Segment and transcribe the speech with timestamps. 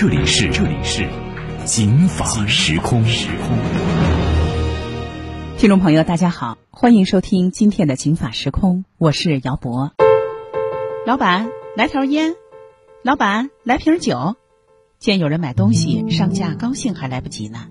[0.00, 1.06] 这里是这里是
[1.66, 3.04] 警法时空。
[3.04, 3.58] 时空。
[5.58, 9.92] 听众朋友，大家好，欢迎收听今天的警法时空，我是姚博。
[11.06, 12.34] 老板，来条烟。
[13.02, 14.36] 老板，来瓶酒。
[14.98, 17.66] 见有人买东西，商家高兴还来不及呢，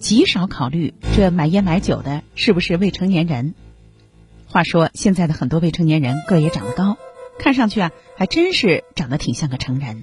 [0.00, 3.54] 极少考虑这买烟买酒的是不是未成年人。
[4.48, 6.96] 话说，现在的很多未成年人个也长得高，
[7.38, 10.02] 看上去啊，还真是长得挺像个成人。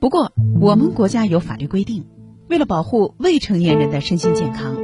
[0.00, 2.06] 不过，我们国家有法律规定，
[2.48, 4.76] 为了保护未成年人的身心健康，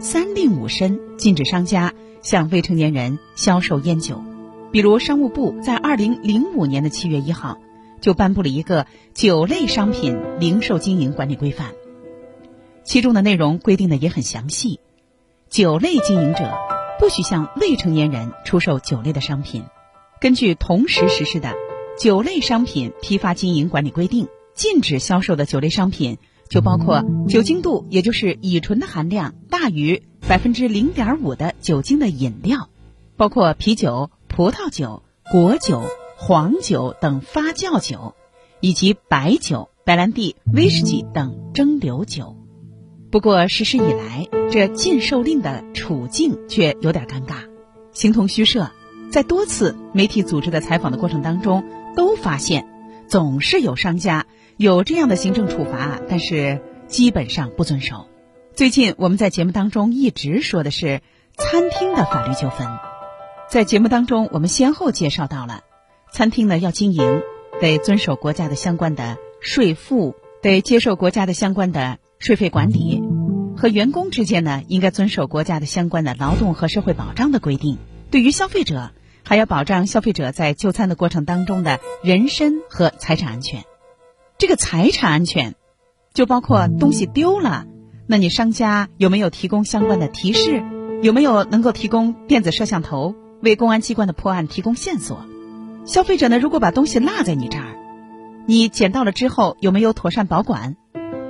[0.00, 4.20] 三令五申禁止商家向未成年人销售烟酒。
[4.72, 7.58] 比如，商务部在二零零五年的七月一号
[8.00, 11.68] 就颁布了一个酒类商品零售经营管理规范，
[12.82, 14.80] 其中的内容规定的也很详细，
[15.48, 16.52] 酒类经营者
[16.98, 19.62] 不许向未成年人出售酒类的商品。
[20.20, 21.50] 根据同时实施的
[21.96, 24.24] 《酒类商品批发经营管理规定》。
[24.56, 26.16] 禁止销售的酒类商品
[26.48, 32.70] 就包括酒精度，也就是乙醇的含量大于百分之零点五的酒精的饮料，
[33.16, 35.82] 包括啤酒、葡萄酒、果酒、
[36.16, 38.14] 黄酒等发酵酒，
[38.60, 42.36] 以及白酒、白兰地、威士忌等蒸馏酒。
[43.10, 47.48] 不过实施以来，这禁售令的处境却有点尴尬，
[47.92, 48.70] 形同虚设。
[49.10, 52.66] 在多次媒体组织的采访的过程当中，都发现
[53.08, 54.26] 总是有商家。
[54.58, 58.08] 有这样的行政处罚，但是基本上不遵守。
[58.54, 61.02] 最近我们在节目当中一直说的是
[61.36, 62.66] 餐厅的法律纠纷，
[63.50, 65.60] 在节目当中我们先后介绍到了，
[66.10, 67.20] 餐厅呢要经营
[67.60, 73.02] 得遵守国家的相关的税负，得接受国家的相关的税费管理，
[73.58, 77.76] 和员工之间呢应该遵守国家的相关的劳动和社会保障的规定。
[78.10, 83.64] 对于消费者，还要保障消费者在就餐的过程当中的人身和财产安全。
[84.38, 85.54] 这个财产安全，
[86.12, 87.64] 就包括东西丢了，
[88.06, 90.62] 那你商家有没有提供相关的提示？
[91.02, 95.24] 有没有能够提供电子摄像头，为公安机关的破案提供线索？
[95.86, 97.76] 消费者呢，如果把东西落在你这儿，
[98.46, 100.76] 你捡到了之后有没有妥善保管？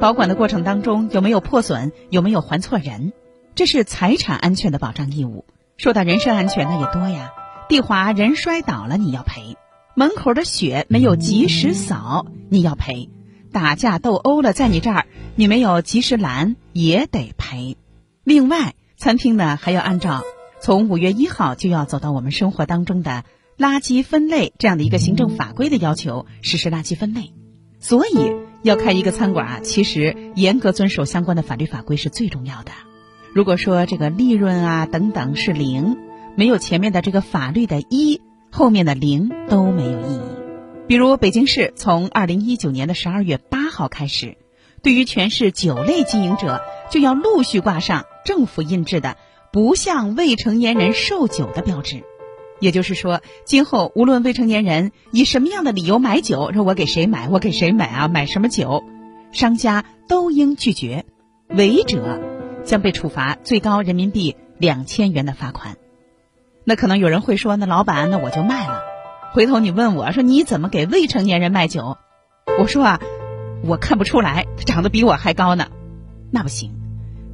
[0.00, 1.92] 保管的过程当中有没有破损？
[2.10, 3.12] 有没有还错人？
[3.54, 5.44] 这是财产安全的保障义务。
[5.76, 7.30] 说到人身安全，那也多呀。
[7.68, 9.56] 地滑人摔倒了，你要赔。
[9.98, 13.08] 门口的雪没有及时扫，你要赔；
[13.50, 17.78] 打架斗殴了，在你这儿你没有及时拦，也得赔。
[18.22, 20.20] 另外，餐厅呢还要按照
[20.60, 23.24] 从五月一号就要走到我们生活当中的
[23.56, 27.32] 垃圾分类这样的一个行政法规的要求实施垃圾分类。
[27.80, 28.32] 所以，
[28.62, 32.72] 要开一个餐馆啊，其实严格遵守相关的法律法规是最重要的。
[33.32, 35.96] 如果说这个利润啊等等是零，
[36.36, 38.20] 没有前面的这个法律的一。
[38.56, 40.20] 后面的零都没有意义。
[40.86, 44.38] 比如北京市从二零一九年的十二月八号开始，
[44.82, 49.18] 对于全市酒类经营者，就要陆续挂上政府印制的
[49.52, 52.02] “不向未成年人售酒”的标志。
[52.58, 58.82] 也就是说，今后无论未成年人以什么样的理由买酒，说我给谁买，我给谁买啊，买什么酒，
[59.32, 61.04] 商家都应拒绝，
[61.50, 62.18] 违者
[62.64, 65.76] 将被处罚最高人民币两千元的罚款。
[66.68, 68.82] 那可能有人会说，那老板，那我就卖了。
[69.32, 71.96] 回头你问我说，你怎么给未成年人卖酒？
[72.58, 73.00] 我说啊，
[73.62, 75.68] 我看不出来，他长得比我还高呢。
[76.32, 76.72] 那不行，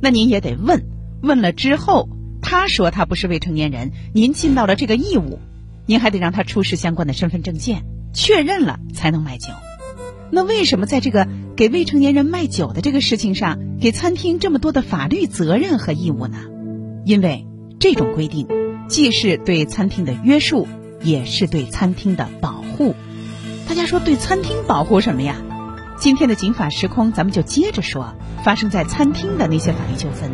[0.03, 0.85] 那您也得问
[1.23, 2.11] 问了之后，
[2.43, 5.39] 他说他不是未成年人，您尽到了这个义务，
[5.87, 9.49] 您还得让他出示相关的身份证件，确认了才能卖酒。
[10.31, 11.27] 那为什么在这个
[11.57, 16.37] 给未成年人卖酒的这个事情上，给餐厅这么多的法律责任和义务呢？
[17.07, 17.47] 因为
[17.81, 18.47] 这种规定。
[18.93, 20.69] 既是对餐厅的约束，
[21.01, 22.95] 也是对餐厅的保护。
[23.67, 25.37] 大家说对餐厅保护什么呀？
[25.99, 30.31] 今天的警法时空，咱们就接着说发生在餐厅的那些法律纠纷。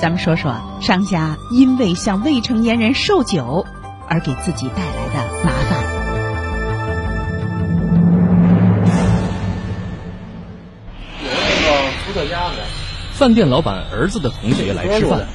[0.00, 3.66] 咱们说说商家因为向未成年人售酒
[4.08, 5.84] 而给自己带来的麻烦。
[11.22, 12.64] 有那个伏特加的，
[13.12, 15.26] 饭店老板儿子的同学来吃饭。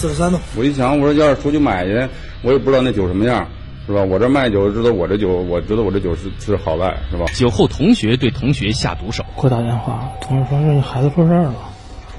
[0.00, 2.08] 四十三度，我一想，我说要是出去买去，
[2.40, 3.46] 我也不知道那酒什么样，
[3.86, 4.02] 是吧？
[4.02, 7.26] 我这卖酒，知道我这酒，我知道我这酒是是好赖，是吧？
[7.34, 11.54] 酒后同学对同学下毒手，给我打电话，同学说你孩子出事了，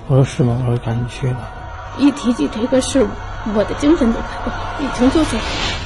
[0.08, 0.64] 我说是吗？
[0.68, 1.50] 我说赶紧去了。
[1.98, 3.08] 一提起这个事，
[3.56, 5.36] 我的精神都快不好，一听就是。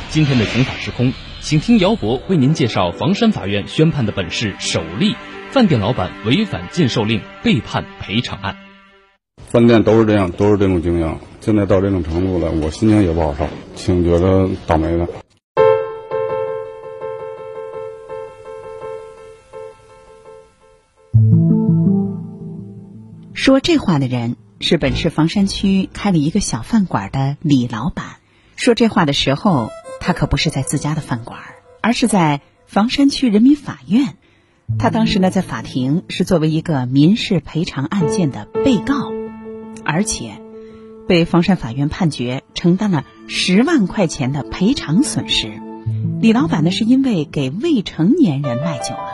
[0.10, 5.16] 今天的刑法时空，请听姚博为您介绍房山法院宣判的本市首例
[5.52, 8.58] 饭店老板违反禁售令被判赔偿案。
[9.56, 11.18] 饭店都是这样，都是这种经营。
[11.40, 15.08] 现在到这种程度了，我心情也不好受，挺觉得倒霉的。
[23.34, 28.18] 说这话的人是本市房山区开了一个小饭馆的李老板。
[28.58, 29.70] 说这话的时候，
[30.02, 31.40] 他可不是在自家的饭馆，
[31.80, 34.18] 而是在房山区人民法院。
[34.78, 39.15] 他当时呢，在法庭是作为一个民事赔偿案件的被告，
[39.86, 40.42] 而且
[41.08, 45.62] 被房山法院判决承担了十万块钱的赔偿损失。
[46.20, 49.14] 李老板呢，是因为给未成年人卖酒了。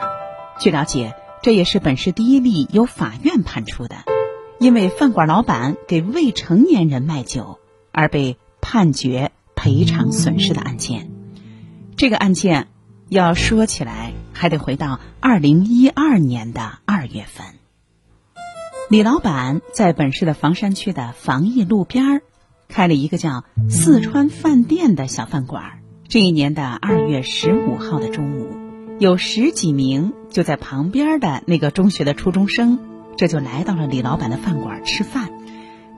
[0.60, 1.14] 据了解，
[1.44, 3.98] 这也是本市第一例由法院判处的，
[4.60, 7.60] 因为饭馆老板给未成年人卖酒
[7.92, 11.12] 而被判决赔偿损失的案件。
[11.98, 12.68] 这个案件
[13.10, 14.14] 要说起来。
[14.34, 17.46] 还得回到二零一二年的二月份，
[18.92, 22.22] 李老板在本市的房山区的防疫路边儿
[22.68, 25.80] 开了一个叫“四川饭店”的小饭馆。
[26.10, 28.50] 这一年的二月十五号的中午，
[29.00, 32.80] 有十几名就在旁边的那个中学的初中生，
[33.16, 35.30] 这就来到了李老板的饭馆吃饭。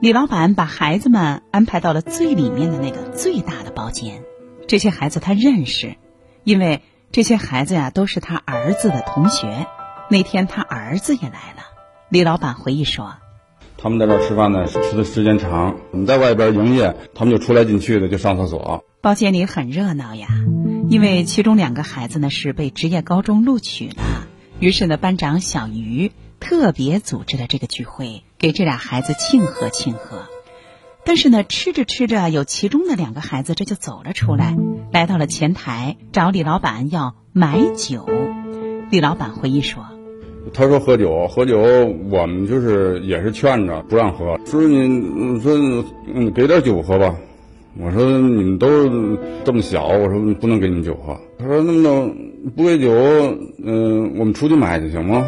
[0.00, 4.22] 李老板把孩子们安排到了最里面的那个最大的包间，
[4.68, 5.96] 这些孩子他认识，
[6.44, 6.80] 因为。
[7.10, 9.68] 这些孩子呀，都是他儿子的同学。
[10.10, 11.73] 那天他儿子也来了。
[12.10, 13.14] 李老板回忆说
[13.76, 15.76] ：“他们在这吃饭呢，吃的时间长。
[15.90, 18.84] 我们在外边营业，他们就出来进去的，就上厕所。
[19.00, 20.28] 包间里很热闹呀，
[20.88, 24.26] 因为其中两个孩子呢是被职业高中录取了。
[24.60, 30.22] 于是呢，班长小鱼特别组织了这个聚会，给这俩孩子庆贺庆贺。”
[31.06, 34.56] 但是呢，吃着吃着，有其中的两个孩子这就走了出来，
[34.90, 38.08] 来到了前台找李老板要买酒。
[38.90, 39.84] 李老板回忆说
[40.52, 41.58] ：“他说喝酒，喝酒，
[42.10, 45.56] 我们就是也是劝着不让喝，说你说
[46.06, 47.14] 你给点酒喝吧。
[47.80, 48.88] 我说你们都
[49.44, 51.18] 这么小，我说不能给你们酒喝。
[51.38, 52.10] 他说那么
[52.54, 52.92] 不给酒，
[53.64, 55.24] 嗯，我们出去买去行吗？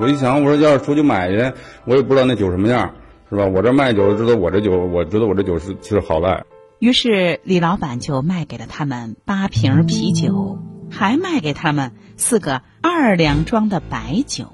[0.00, 1.52] 我一想，我说要是出去买去，
[1.84, 2.90] 我也不知道那酒什么样。”
[3.30, 3.46] 是吧？
[3.46, 6.42] 我这卖酒，知道我这酒，我知道我这酒是是好赖。
[6.80, 10.58] 于是李老板就卖给了他们八瓶啤酒，
[10.90, 14.46] 还卖给他们四个二两装的白酒。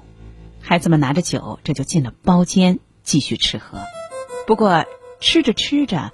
[0.61, 3.79] 孩子们拿着酒，这就进了包间继续吃喝。
[4.45, 4.85] 不过
[5.19, 6.11] 吃着吃着，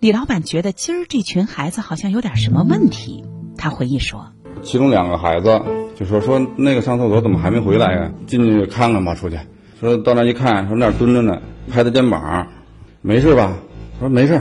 [0.00, 3.24] 李老板觉得今儿这群孩子好像有点什么问题。
[3.56, 4.32] 他回忆说
[4.62, 5.62] ：“其中两个孩子
[5.94, 8.12] 就说说那个上厕所怎么还没回来呀？
[8.26, 9.38] 进去看看吧，出去。
[9.80, 12.46] 说到那一看，说那蹲着呢。”拍他肩膀，
[13.02, 13.58] 没事吧？
[13.98, 14.40] 说没事，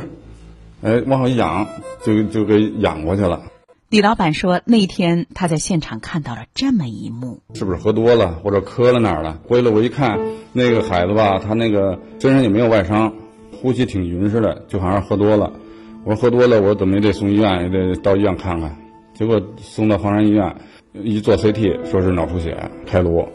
[0.83, 1.67] 哎，往后一仰，
[2.05, 3.41] 就就给仰过去了。
[3.87, 9.39] 李老板说，那天他在现场看到了这么一幕：是不是喝多了，或者磕了哪儿了？
[9.47, 10.19] 回来我一看，
[10.53, 13.13] 那个孩子吧，他那个身上也没有外伤，
[13.53, 15.53] 呼吸挺匀实的，就好像喝多了。
[16.03, 18.75] 我说喝多了，我说怎么也得送医院，也得到医院看看。
[19.13, 20.55] 结果送到黄山医院，
[20.93, 23.29] 一做 CT，说是脑出血，开颅。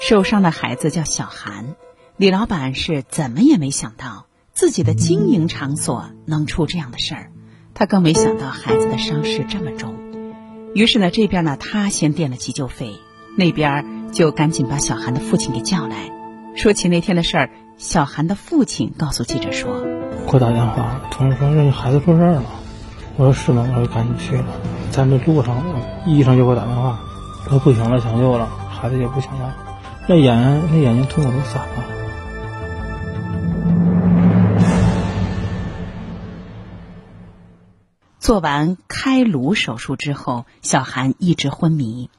[0.00, 1.74] 受伤的孩子叫小韩。
[2.18, 7.30] 李老板是怎么也没想到自己的经营场所能出这样的事儿，
[7.78, 9.94] 他更没想到孩子的伤势这么重。
[10.74, 12.94] 于是呢，这边呢他先垫了急救费，
[13.36, 16.10] 那边就赶紧把小韩的父亲给叫来。
[16.56, 19.80] 说起那天的事儿，小韩的父亲告诉记者说
[20.26, 22.42] ：“给我打电话，同事说这孩子出事了。”
[23.16, 24.46] 我说：“是吗？”我说：“赶紧去了。”
[24.90, 25.54] 在那路上，
[26.04, 26.98] 医生就给我打电话，
[27.48, 29.54] 说不行了，抢救了，孩子也不行了，
[30.08, 31.97] 那眼那眼睛瞳孔都散了。
[38.28, 42.10] 做完开颅手术之后，小韩一直昏迷，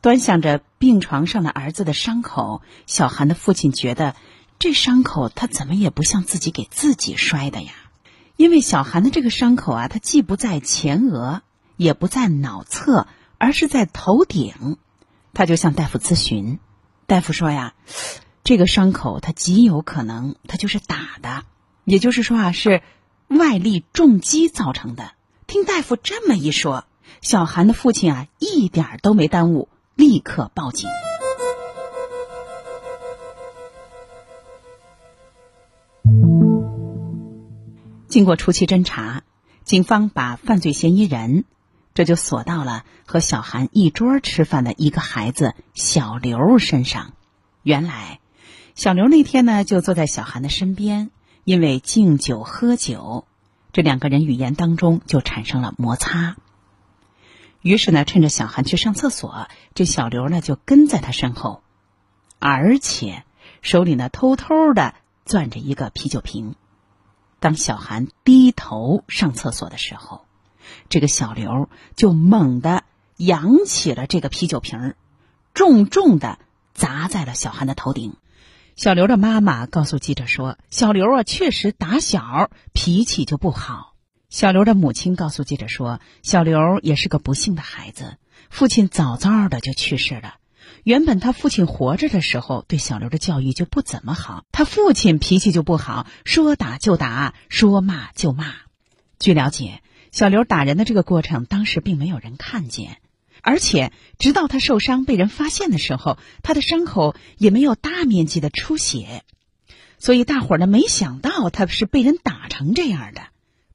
[0.00, 2.62] 端详着病床上的儿子的伤口。
[2.86, 4.14] 小韩的父亲觉得，
[4.60, 7.72] 这伤口他怎么也不像自己给自己摔的呀？
[8.36, 11.42] 因为小韩的这个伤口啊，它既不在前额，
[11.76, 14.76] 也不在脑侧，而是在头顶。
[15.34, 16.60] 他就向大夫咨询，
[17.08, 17.74] 大夫说呀，
[18.44, 21.42] 这个伤口它极有可能它就是打的，
[21.84, 22.82] 也就是说啊，是
[23.26, 25.10] 外力重击造成的。
[25.50, 26.84] 听大夫这么一说，
[27.22, 30.88] 小韩的父亲啊，一点都没耽误，立刻报警。
[38.06, 39.24] 经过初期侦查，
[39.64, 41.44] 警方把犯罪嫌疑人
[41.94, 47.14] 这就锁到了和小韩一桌吃饭的一个孩子小刘身上。
[47.64, 48.20] 原来，
[48.76, 51.10] 小刘那天呢就坐在小韩的身边，
[51.42, 53.24] 因为敬酒喝酒，
[53.72, 56.36] 这两个人语言当中就产生了摩擦。
[57.62, 61.62] 于是呢，趁着小韩去上厕所，这小刘呢就跟在他身后，
[62.38, 63.24] 而且
[63.60, 66.54] 手里呢偷偷的攥着一个啤酒瓶。
[67.38, 70.26] 当小韩低头上厕所的时候，
[70.88, 72.84] 这个小刘就猛地
[73.16, 74.94] 扬起了这个啤酒瓶，
[75.52, 76.38] 重重的
[76.74, 78.16] 砸在了小韩的头顶。
[78.80, 83.92] 小刘的妈妈告诉记者说：“小刘啊，确实打小脾气就不好。”
[84.30, 88.16] 小刘的母亲告诉记者说：“小刘也是个不幸的孩子，
[88.48, 90.36] 父亲早早的就去世了。
[90.82, 94.46] 原本他父亲活着的时候，对小刘的教育就不怎么好。
[94.50, 98.46] 他父亲脾气就不好，说打就打，说骂就骂。
[99.18, 102.96] 据了解。”小刘打人的这个过程，当时并没有人看见，
[103.42, 109.22] 而且直到他受伤被人发现的时候，他的伤口也没有大面积的出血，
[109.98, 113.22] 所以大伙儿呢没想到他是被人打成这样的。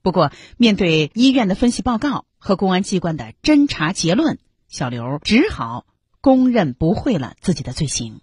[0.02, 5.86] 不过，面对医院的分析报告和公安机关的侦查结论，小刘只好
[6.22, 8.22] 供认不讳了自己的罪行。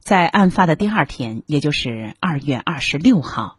[0.00, 3.58] 在案发的第二天，也就是二月二十六号，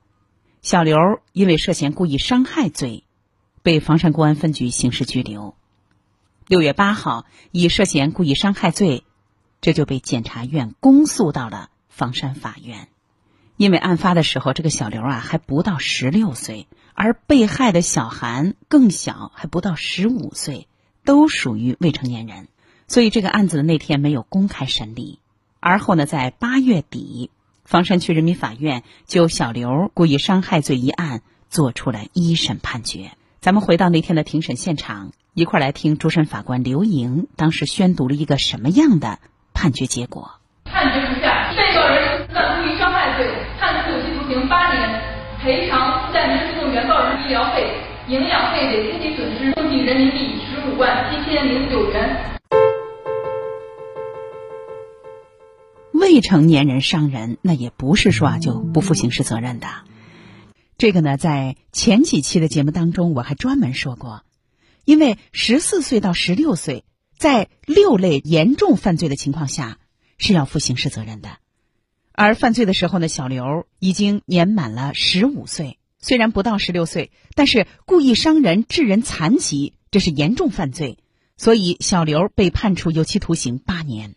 [0.62, 0.98] 小刘
[1.32, 3.03] 因为涉嫌故意伤害罪。
[3.62, 5.53] 被房山公安分局刑事拘留。
[6.50, 9.03] 六月八号，以涉嫌故意伤害罪，
[9.62, 12.88] 这就被检察院公诉到了房山法院。
[13.56, 20.68] 因为案发的时候，这个小刘啊还不到十六岁，而被害的小韩更小，还不到十五岁，
[21.06, 22.48] 都属于未成年人，
[22.88, 25.20] 所以这个案子的那天没有公开审理。
[25.60, 27.29] 而后呢，在八月底，
[27.63, 33.12] 房山区人民法院就小刘故意伤害罪一案作出了一审判决。
[33.39, 39.20] 咱们回到那天的庭审现场，一块来听主审法官刘莹当时宣读了一个什么样的
[39.54, 40.32] 判决结果。
[40.66, 45.02] 判决如下：被告人犯故意伤害罪，判处有期徒刑八年，
[45.40, 47.72] 赔偿附带民事诉讼原告人医疗费、
[48.08, 52.40] 营养费等经济损失共计人民币十五万七千零九元。
[55.94, 59.68] 未成年人伤人，那也不是说啊就不负刑事责任的。
[60.78, 64.24] 这个呢，在前几期的节目当中，我还专门说过，
[64.86, 66.84] 因为十四岁到十六岁，
[67.18, 69.78] 在六类严重犯罪的情况下
[70.18, 71.38] 是要负刑事责任的，
[72.12, 80.98] 而犯罪的时候呢，小刘已经年满了十五岁，虽然不到十六岁，但是故意伤人、致人残疾，这是严重犯罪，
[81.38, 84.16] 所以小刘被判处有期徒刑八年，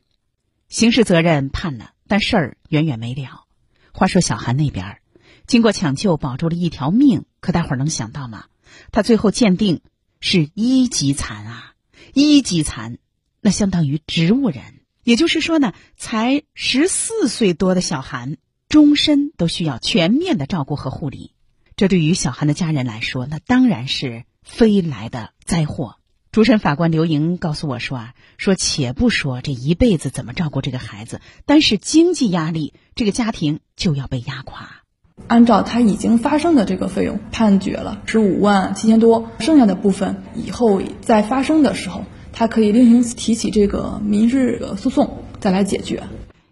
[0.69, 3.45] 刑事责任判了，但事儿远远没了。
[3.93, 4.99] 话说小韩那边。
[5.45, 7.25] 经过抢救，保住了一条命。
[7.41, 8.45] 可大伙儿能想到吗？
[8.93, 9.81] 他最后鉴定
[10.23, 11.75] 是一级残啊！
[12.15, 12.99] 一级残，
[13.41, 14.63] 那相当于植物人。
[15.03, 18.37] 也就是说呢，才十四岁多的小韩，
[18.69, 21.33] 终身都需要全面的照顾和护理。
[21.75, 25.97] 这对于小韩的家人来说，那当然是飞来的灾祸。
[26.31, 34.82] 主审法官刘莹告诉我说啊，说且不说这一辈子怎么照顾这个孩子，单是经济压力，这个家庭就要被压垮。
[35.27, 46.03] 按照他已经发生的这个费用，判决了十五万七千多，剩下的部分以后再发生的时候，他可以另行提起这个民事诉讼再来解决。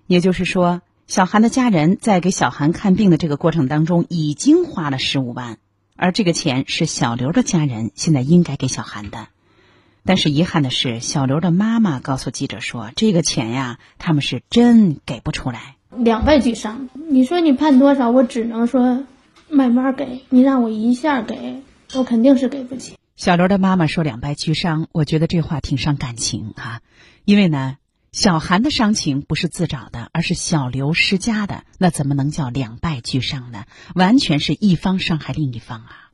[0.06, 5.58] 也就是说，小韩的家人在给小韩看病的这个过程当中，已经花了十五万，
[5.96, 9.28] 而这个钱是小刘的家人现在应该给小韩的。
[10.04, 15.76] 但是遗憾的是，小刘的妈妈告诉记者说，这个钱呀，他们是真给不出来。
[15.96, 18.10] 两败俱伤，你说你判多少？
[18.10, 19.04] 我只能说
[19.48, 21.62] 慢慢给你，让我一下给
[21.94, 22.96] 我肯定是给不起。
[23.16, 26.80] 小刘的妈妈说两败俱伤，我觉得这话挺伤感情啊。
[27.24, 27.76] 因为呢，
[28.12, 33.64] 小韩的伤情不是自找的，而是小刘施加的，那怎么能叫两败俱伤呢？
[33.94, 36.10] 完全是一方伤害另一方啊。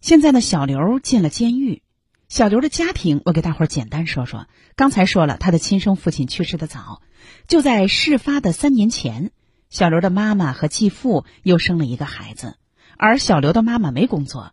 [0.00, 1.82] 现在呢，小刘进了监狱。
[2.28, 4.46] 小刘的家庭，我给大伙儿简单说说。
[4.74, 7.02] 刚才说了，他的亲生父亲去世的早，
[7.46, 9.30] 就在事发的三年前，
[9.70, 12.56] 小刘的妈妈和继父又生了一个孩子，
[12.96, 14.52] 而小刘的妈妈没工作，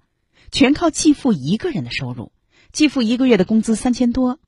[0.51, 2.31] 全靠继父一个人的收入。
[2.71, 4.39] 继父一个月的工资三千多，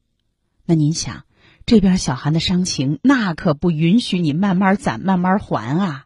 [0.66, 1.24] 那您想，
[1.66, 6.06] 这边小韩的伤情，那可不允许你慢慢攒、慢慢还啊。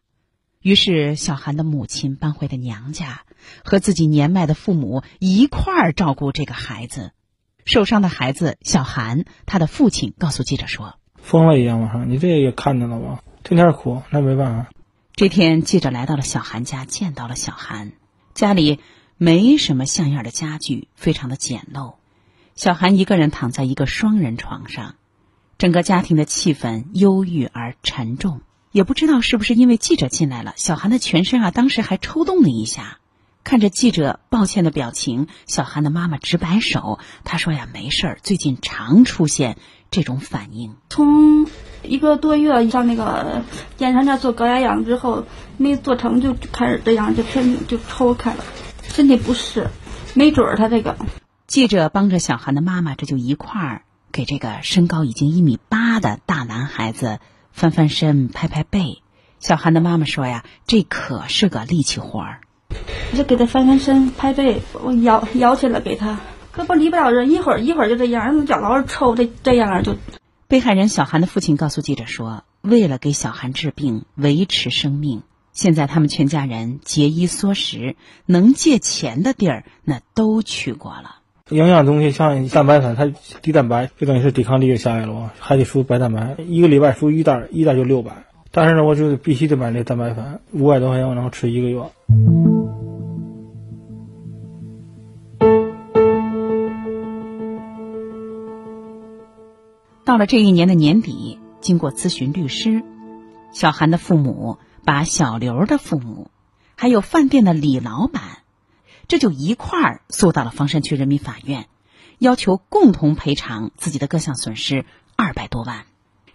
[0.62, 3.24] 于是，小韩的母亲搬回了娘家，
[3.64, 7.12] 和自己年迈的父母一块儿照顾这个孩子。
[7.66, 13.20] 受伤的孩子小韩，他的父亲告诉记者说：“疯了一样嘛，你这也看见了吧？
[13.44, 14.70] 天天哭，那没办法。”
[15.16, 17.94] 这天，记者来到了小韩家，见到了小韩。
[18.36, 18.80] 家里
[19.18, 21.96] 没什么像样的家具，非常的简陋。
[22.56, 24.96] 小韩一个人躺在一个双人床上，
[25.58, 28.42] 整个家庭的气氛忧郁而沉重。
[28.72, 33.00] 也不知道是不是因为记者进来了，小韩的全身啊，当时还抽动了一下。
[33.46, 37.00] 看着记者抱歉的表情，小韩的妈妈直摆手。
[37.24, 39.58] 她说呀：“没事儿，最近常出现
[39.96, 40.76] 这种反应。
[40.90, 41.48] 从
[41.82, 43.44] 一个多月上那个
[43.78, 45.24] 检查那做高压氧之后，
[45.56, 48.44] 没做成就开始这样，就身就抽开了，
[48.84, 49.70] 身体不适，
[50.14, 50.98] 没准儿他这个。”
[51.48, 57.20] 记者帮着小韩的妈妈，这就一块儿给这个身高已经一米八的大男孩子
[57.54, 59.02] 翻翻身、拍拍背。
[59.40, 62.42] 小韩的妈妈说呀：“这可是个力气活儿。”
[63.14, 66.20] 我就给他翻翻身、拍背，我摇摇起来给他，
[66.56, 69.98] 胳膊离不了人，一会儿一会儿就这样，脚老是抽，这这样就。
[70.48, 81.18] 被害人小韩的父亲告诉记者说：“为了给小韩治病、维持生命，现在他们全家人节衣缩食，能借钱的地儿那都去过了。
[81.50, 88.12] 营养东西像蛋白粉，它低蛋白，就等于是抵抗力就下来了嘛，还得输白蛋白，一个礼拜输一袋，一袋就六百。
[88.52, 91.82] 但是呢，我就必须得买那蛋白粉，五百多块钱我能吃一个月。”
[100.06, 102.84] 到了这一年的年底，经过咨询律师，
[103.52, 106.30] 小韩的父母把小刘的父母，
[106.76, 108.22] 还有饭店的李老板，
[109.08, 111.68] 这就一块儿诉到了房山区人民法院，
[112.20, 114.86] 要求共同赔偿自己的各项损失
[115.16, 115.86] 二百多万。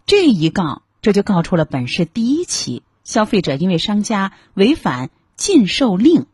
[0.05, 6.27] 这一告，这就告出了本市第一起消费者因为商家违反禁售令，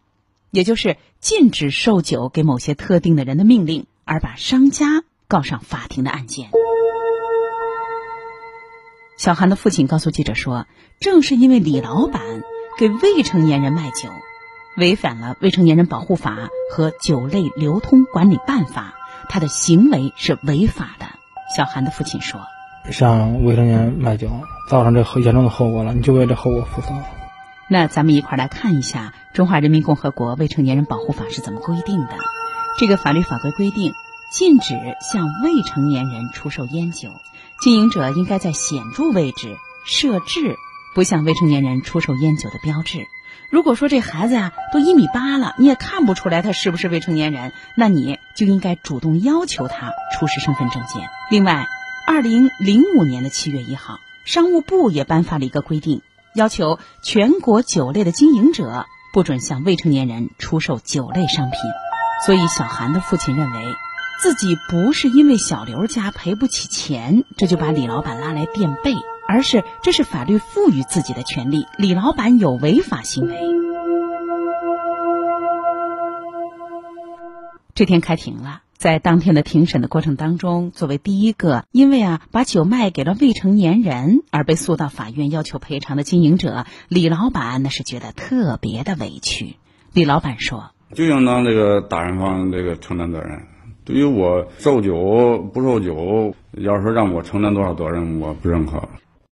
[0.51, 6.51] 也就是禁止售酒给某些特定的人的命令，而把商家告上法庭的案件。
[9.17, 10.67] 小韩的父亲告诉记者说
[11.01, 12.21] ：“正是因为李老板
[12.79, 14.11] 给未成年人卖酒，
[14.77, 16.33] 违反了《未成年人保护法》
[16.71, 18.95] 和《酒类流通管理办法》，
[19.31, 21.07] 他的行为是违法的。”
[21.57, 22.41] 小韩的父亲说
[22.93, 24.29] ：“向未成年人卖酒，
[24.69, 26.89] 造成这严重的后果了，你就为这后果负责。”
[27.71, 32.11] 那咱们一块来看一下《中华人民共和国未成年人保护法》是怎么规定的。
[32.79, 33.93] 这个法律法规规定，
[34.31, 37.09] 禁止向未成年人出售烟酒。
[37.61, 40.57] 经营者应该在显著位置设置
[40.95, 43.07] 不向未成年人出售烟酒的标志。
[43.51, 51.09] 如果说这孩子呀都一米八了，你也看不出来他是不是未成年人，那你就应该主动要求他出示身份证件。
[51.31, 51.67] 另外，
[52.07, 56.03] 二零零五年的七月一号，商务部也颁发了一个规定，
[56.35, 61.61] 要求全国酒类的经营者不准向未成年人出售酒类商品。
[62.25, 63.75] 所以，小韩的父亲认为。
[64.19, 68.95] 自己不是因为小刘家赔不起钱，这就把李老板拉来垫背，
[69.29, 73.39] 而是这是法律赋予自己的权利，李老板有违法行为。
[77.75, 89.57] 这天开庭了，在当天的庭审的过程当中，作为第一个因为啊把酒卖给了未成年人而被诉到法院要求赔偿的经营者，李老板那是觉得特别的委屈。
[89.93, 93.43] 李老板说：“就应当这个打人方这个承担责任。”
[93.87, 98.83] 对于我售酒不售酒，要是说让我承担多少责任，我不认可。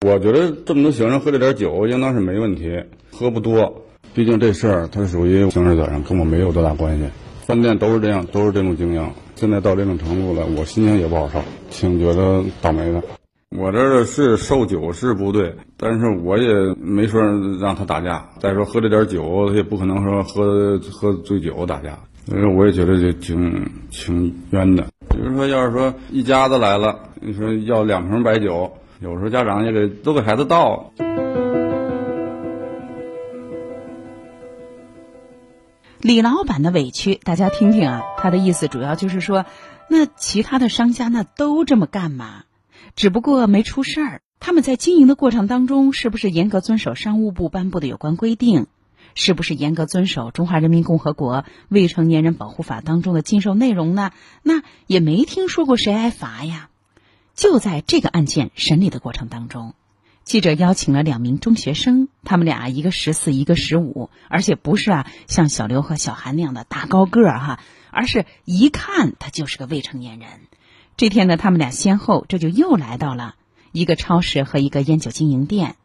[0.07, 3.83] 我觉得这么多行人喝这点酒，应当是没问题，喝不多。
[4.15, 7.05] 毕竟这事儿它属于刑事责任，跟我没有多大关系。
[7.41, 9.05] 饭店都是这样，都是这种经营。
[9.35, 11.41] 现在到这种程度了，我心情也不好受，
[11.71, 13.03] 挺觉得倒霉的。
[13.51, 17.21] 我这是售酒是不对，但是我也没说
[17.61, 18.25] 让他打架。
[18.39, 21.99] 再说喝这点酒，他也不可能说喝喝醉酒打架。
[22.27, 24.87] 所以我也觉得这挺挺冤的。
[25.11, 30.93] 比如说，要是说一家子来了，你说要两瓶白酒，有时候家长也给都给孩子倒。
[36.01, 39.47] 李老板的委屈，大家听听啊，他的意思主要就是说，
[39.89, 42.45] 那其他的商家那都这么干嘛？
[42.97, 44.21] 只不过没出事儿。
[44.39, 48.67] 他们在经营的过程当中，是不是严格遵守商务部颁布的有关规定？
[49.15, 54.13] 是不是严格遵守《中华人民共和国未成年人保护法》当中的禁售内容呢？
[54.43, 56.69] 那也没听说过谁挨罚呀。
[57.35, 59.75] 就在这个案件审理的过程当中，
[60.25, 70.29] 记者邀请了两名中学生，他们俩一个十四，一个十五，而且不是啊像小刘和小韩那样的大高个儿哈，而是一看他就是个未成年人。
[70.97, 73.35] 这天呢，他们俩先后这就又来到了
[73.73, 75.77] 一个超市和一个烟酒经营店。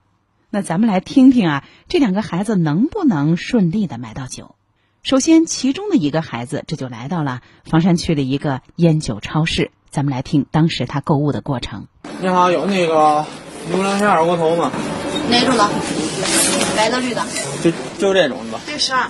[0.51, 4.55] 那咱们来听听啊，这两个孩子能不能顺利的买到酒？
[5.03, 11.85] 首先，其中的一个孩子这就来到了房山区的一个烟酒超市，咱们来听当时他购物的过程。
[12.19, 13.27] 你好，有那个
[13.69, 14.71] 牛栏山二锅头吗？
[15.29, 15.69] 哪种的？
[16.75, 17.23] 白的、绿的？
[17.63, 18.59] 就就这种的吧。
[18.65, 19.07] 这十二。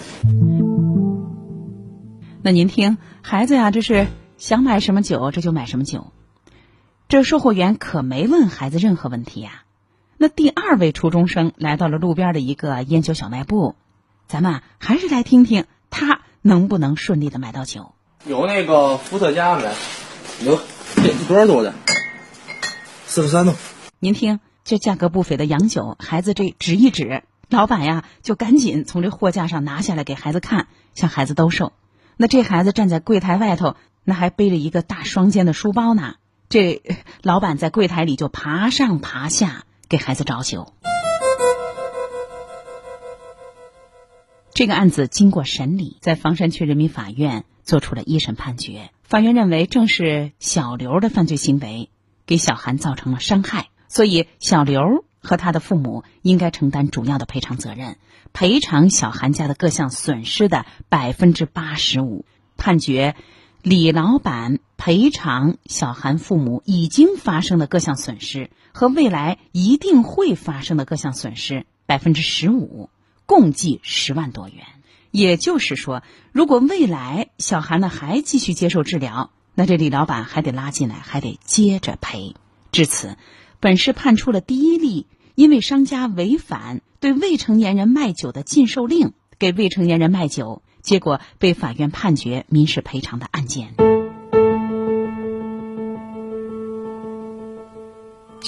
[2.42, 6.12] 那您听，孩子呀，这是想买什么酒这就买什么酒。
[7.08, 9.64] 这售货员可没问孩子任何问题呀。
[10.22, 13.76] 那第二位初中生来到了路边的一个烟酒小卖部，
[14.28, 17.94] 咱们还是来听听他能不能顺利的买到酒。
[18.26, 19.72] 有那个伏特加没？
[20.44, 20.60] 有，
[20.98, 21.74] 这多少度的？
[23.06, 23.54] 四十三度。
[24.00, 31.72] 您听，这价格不菲的洋酒，孩子这指一指，老板呀就赶紧从这货架上拿下来给孩子看，向孩子兜售。
[32.18, 36.16] 那这孩子站在柜台外头，那还背着一个大双肩的书包呢。
[36.50, 36.82] 这
[37.22, 39.64] 老板在柜台里就爬上爬下。
[39.90, 40.72] 给孩子找酒。
[44.54, 48.92] 这个案子经过审理，在房山区人民法院作出了一审判决。
[49.04, 51.90] 法院认为，正是小刘的犯罪行为
[52.28, 57.98] 给小韩造成了伤害，所以小刘和他的父母应该承担主要的赔偿责任，
[58.32, 62.26] 赔偿小韩家的各项损失的百分之八十五。
[62.58, 63.16] 判决。
[63.62, 72.90] 李老板赔偿小韩父母已经发生的各项损失和未来一定会发生的各项损失百分之十五，
[73.26, 74.64] 共计十万多元。
[75.12, 82.36] 也就是说，如果未来小韩呢还继续接受治疗，那这李老板还得拉进来，还得接着赔。
[82.72, 83.18] 至此，
[83.60, 90.62] 本市判处了第一例因为商家违反对未成年人卖酒的禁售令，给未成年人卖酒。
[90.82, 93.89] 结果被法院判决民事赔偿的案件。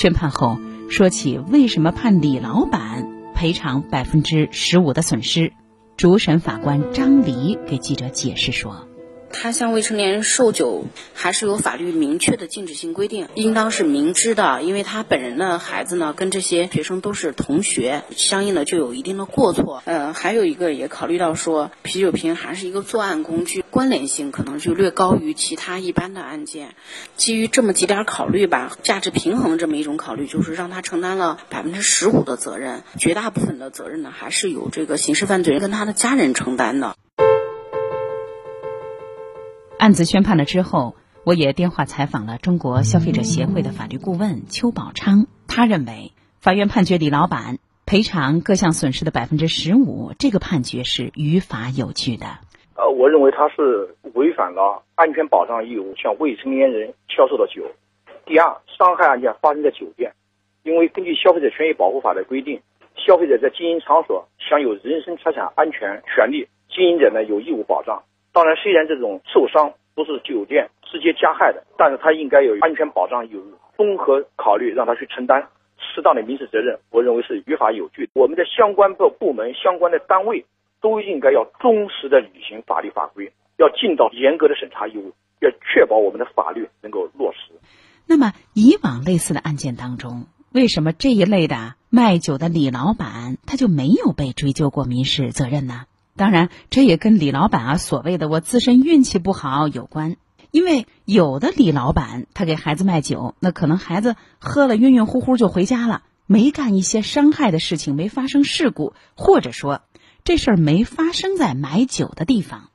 [0.01, 0.57] 宣判后，
[0.89, 5.53] 说起为什么判李老板赔偿百分之十五的损失，
[5.95, 8.87] 主审法官张黎给记者解释说。
[9.31, 14.61] 他向未成年人售酒，还是有法律明确的禁止性规定，应当是明知的。
[14.61, 19.81] 因为他本人的孩子呢，跟这些学生都是同学，相应的就有一定的过错。
[19.85, 26.75] 呃，还有一个也考虑到说，啤酒瓶还是一个作案工具，关联性可能就略高于其他一般的案件。
[27.15, 36.95] 基于这么几点考虑吧，价值平衡这么一种考虑，就是让他承担了百分之十五的责任，绝大部分的责任呢，还是由这个刑事犯罪人跟他的家人承担的。
[39.81, 40.93] 案子宣判了之后，
[41.25, 45.25] 我也电话采访了中国消费者协会的法律顾问邱宝昌。
[45.47, 52.27] 他认为，法院判决李老板赔偿各项损失的百分之十五，这个判决是于法有据的。
[52.75, 57.63] 呃，我认为他是违反了安全保障义务，向未成年人销售的酒。
[58.27, 60.13] 第二，伤害案件发生在酒店，
[60.61, 62.61] 因为根据《消费者权益保护法》的规定，
[62.95, 68.03] 消费者在经营场所享有人身财产安全权利，经营者呢有义务保障。
[68.33, 73.43] 当然，虽然这种受伤不是酒店直接加害的，但是他应该有安全保障义务，
[73.75, 78.09] 综合考虑让他去承担适当的民事责任，我认为是于法有据。
[78.13, 80.45] 我们的相关部部门、相关的单位
[80.79, 87.53] 都应该要忠实的履行法律法规，要尽到严格的审查义务，要确保我们的法律能够落实。
[88.07, 95.85] 那么，以往类似的案件当中，为什么这一类的卖酒的李老板他就没有被追究过民事责任呢？
[96.15, 100.17] 当然，这也跟李老板啊所谓的我自身运气不好有关。
[100.51, 109.83] 因为有的李老板他给孩子卖酒，那可能孩子喝了晕晕乎乎就回家了，没干一些伤害的事情，没发生事故，或者说
[110.25, 112.69] 这事儿没发生在买酒的地方。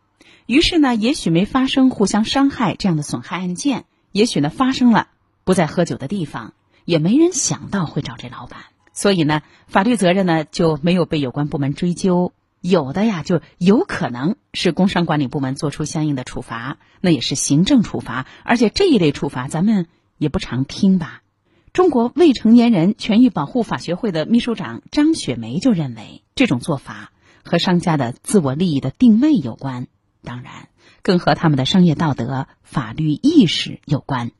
[0.46, 5.08] 于是呢，也许没发生互相伤害这样的损害案件，也许呢发生了
[5.44, 6.54] 不在喝酒的地方，
[6.86, 8.60] 也没人想到会找这老板，
[8.94, 12.32] 所以呢，法律责任呢就没有被有关部门追究。
[12.68, 19.86] 有的呀，就有可能是工商管理部门做出相应的处罚，那也是行政处罚，而且这一类处罚咱们
[20.18, 21.22] 也不常听吧。
[21.72, 27.12] 中国未成年人权益保护法学会的秘书长张雪梅就认为，这种做法
[27.44, 29.86] 和商家的自我利益的定位有关，
[30.22, 30.68] 当然
[31.02, 34.32] 更和他们的商业道德、法律意识有关。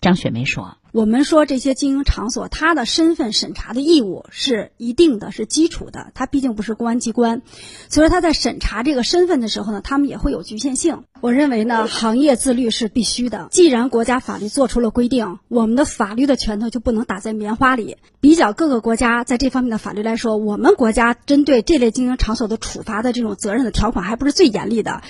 [0.00, 0.78] 张雪梅说。
[0.92, 6.12] 我们说这些经营场所，它的身份审查的义务是一定的，是基础的。
[6.14, 7.40] 它毕竟不是公安机关，
[7.88, 11.04] 所以说他在审查这个身份的时候呢，他们也会有局限性。
[11.22, 13.48] 我认为呢，行业自律是必须的。
[13.50, 17.96] 既然国家法律做出了规定，我们的法律的拳头就不能打在棉花里。
[18.20, 25.00] 比较各个国家在这方面的法律来说，我们国家针对这类经营场所的处罚的这种责任的条款还不是最严厉的。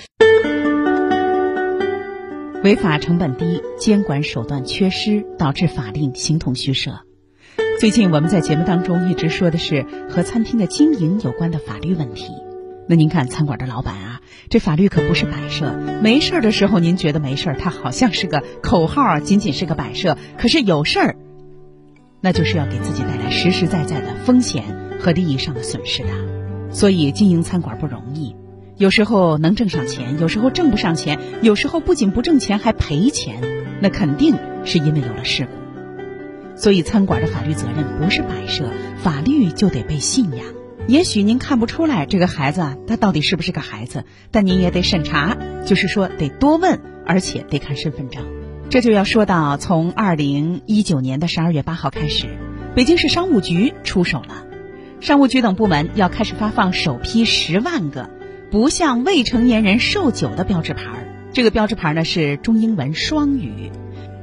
[2.63, 7.01] 违法成本低，监管手段缺失，导致法令形同虚设。
[7.81, 12.31] 最近我们在节目当中一直说的是和餐厅的经营有关的法律问题。
[12.89, 15.77] 那您看餐馆的老板啊，这法律可不是摆设。
[16.05, 20.17] 没事的时候您觉得没事，它好像是个口号，仅仅是个摆设。
[20.39, 21.17] 可是有事儿，
[22.21, 24.63] 那就是要给自己带来实实在在的风险
[25.01, 26.71] 和利益上的损失的。
[26.71, 28.37] 所以经营餐馆不容易。
[28.83, 33.41] 有时候能挣上钱，有时候挣不上钱，有时候不仅不挣钱还赔钱，
[33.81, 36.57] 那肯定是因为有了事故。
[36.57, 38.65] 所以，餐馆的法律责任不是摆设，
[38.97, 40.47] 法律就得被信仰。
[40.89, 48.25] 也许您看不出来这个孩子他到底是不是个孩子，但您也得审查，就是说得多问，而且得看身份证。
[48.69, 52.27] 这就要说到从二零一九年的十二月八号开始，
[52.75, 54.45] 北京市商务局出手了，
[54.99, 58.11] 商务局等部门要开始发放首批十万个
[58.53, 60.83] 不向未成年人售酒的标志牌。
[61.33, 63.73] 这个标志牌呢是中英文双语。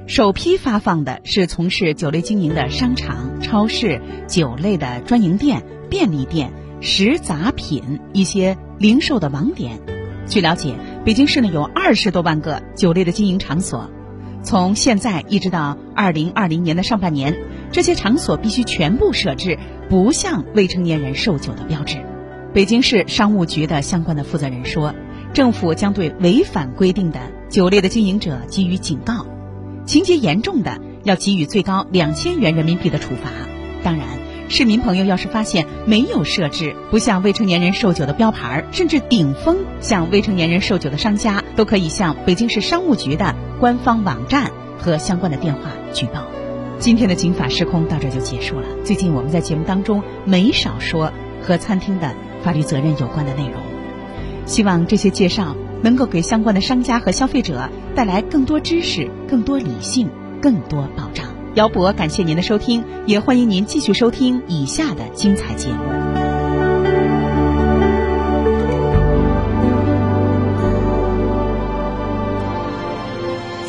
[0.05, 9.79] 首批发放的是从事酒类经营的商场、超市、酒类的专营店、便利店、食杂品一些零售的网点。
[10.27, 13.89] 据了解，北京市呢有二十多万个酒类的经营场所。
[14.43, 17.35] 从现在一直到二零二零年的上半年，
[17.71, 19.57] 这些场所必须全部设置
[19.89, 21.97] 不向未成年人售酒的标志。
[22.51, 24.95] 北京市商务局的相关的负责人说，
[25.33, 29.27] 政府将对违反规定的酒类的经营者给予警告。
[29.85, 33.29] 情节严重的，要给予最高两千元人民币的处罚。
[33.83, 34.07] 当然，
[34.49, 46.25] 市民朋友要是发现没有设置不向未成年人售酒的标牌，甚至顶风向未成年人售酒的商家，都可以向北京市商务局的官方网站和相关的电话举报。
[46.79, 48.65] 今天的《警法时空》到这就结束了。
[48.83, 53.61] 最近我们在节目当中没少说和餐厅的法律责任有关的内容，
[54.45, 55.55] 希望这些介绍。
[55.81, 60.09] 能够给相关的商家和消费者带来更多知识、更多理性、
[60.41, 61.27] 更多保障。
[61.53, 65.77] 姚博，感谢您的收听，也欢迎您继续收听以下的精彩节目。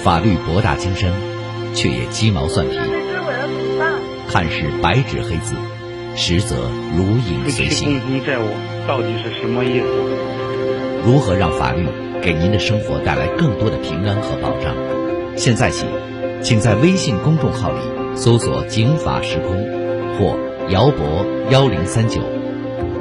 [0.03, 1.13] 法律博大精深，
[1.77, 2.77] 却也鸡毛蒜皮，
[4.29, 5.55] 看似白纸黑字，
[6.17, 6.57] 实则
[6.97, 8.01] 如影随形。
[8.01, 8.47] 共同债务
[8.87, 9.87] 到底是什么意思？
[11.05, 11.87] 如何让法律
[12.21, 14.75] 给您的生活带来更多的平安和保障？
[15.37, 15.87] 现在起，
[16.43, 17.79] 请在微信公众号里
[18.15, 19.57] 搜索“警法时空”
[20.19, 20.37] 或
[20.69, 22.21] “姚博幺零三九”，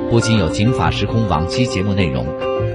[0.10, 2.26] 不仅有“警法时空”往期节目内容，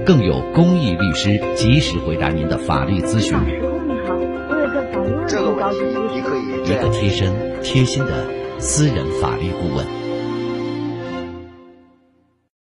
[0.05, 3.31] 更有公益律师及时回答您的法律咨询。
[3.31, 6.75] 时空你好，我有个法律问题，高级咨询。
[6.75, 8.27] 一个贴身、贴心的
[8.59, 10.04] 私人法律顾问。